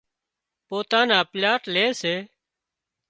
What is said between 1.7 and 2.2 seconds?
لي سي